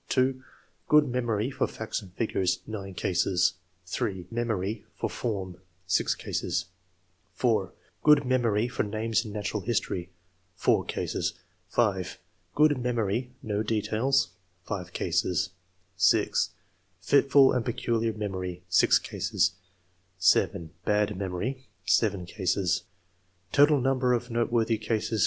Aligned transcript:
109 0.09 0.41
(2) 0.43 0.47
good 0.87 1.07
memory 1.07 1.51
for 1.51 1.67
faxjts 1.67 2.01
and 2.01 2.11
figures, 2.13 2.57
9 2.65 2.95
cases; 2.95 3.53
(3) 3.85 4.23
good 4.23 4.31
memory 4.31 4.83
for 4.95 5.07
form, 5.07 5.57
6 5.85 6.15
cases; 6.15 6.65
(4) 7.35 7.71
good 8.01 8.25
memory 8.25 8.67
for 8.67 8.81
names 8.81 9.23
in 9.23 9.31
natural 9.31 9.61
history, 9.61 10.09
4 10.55 10.85
cases; 10.85 11.35
(5) 11.67 12.17
good 12.55 12.79
memory, 12.81 13.29
no 13.43 13.61
details, 13.61 14.31
5 14.63 14.91
cases; 14.91 15.51
(6) 15.97 16.49
fitful 16.99 17.51
and 17.53 17.63
peculiar 17.63 18.11
memory, 18.13 18.63
6 18.69 18.97
cases; 18.97 19.51
(7) 20.17 20.71
bad 20.83 21.15
memory, 21.15 21.67
7 21.85 22.25
cases. 22.25 22.85
Total 23.51 23.79
number 23.79 24.13
of 24.13 24.31
note 24.31 24.51
worthy 24.51 24.79
cases, 24.79 25.11
43. 25.11 25.19